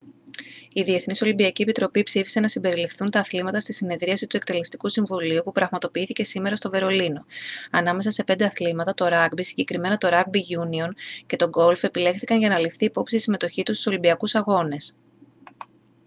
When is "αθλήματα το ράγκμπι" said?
8.45-9.43